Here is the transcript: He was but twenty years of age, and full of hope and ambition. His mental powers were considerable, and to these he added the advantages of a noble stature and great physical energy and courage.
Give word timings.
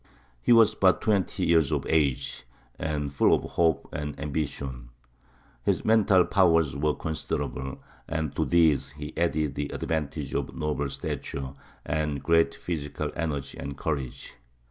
He 0.41 0.51
was 0.51 0.73
but 0.73 0.99
twenty 0.99 1.45
years 1.45 1.71
of 1.71 1.85
age, 1.87 2.45
and 2.79 3.13
full 3.13 3.35
of 3.35 3.43
hope 3.51 3.87
and 3.93 4.19
ambition. 4.19 4.89
His 5.63 5.85
mental 5.85 6.25
powers 6.25 6.75
were 6.75 6.95
considerable, 6.95 7.77
and 8.07 8.35
to 8.35 8.43
these 8.45 8.89
he 8.93 9.15
added 9.15 9.53
the 9.53 9.67
advantages 9.69 10.33
of 10.33 10.49
a 10.49 10.53
noble 10.53 10.89
stature 10.89 11.53
and 11.85 12.23
great 12.23 12.55
physical 12.55 13.11
energy 13.15 13.59
and 13.59 13.77
courage. 13.77 14.33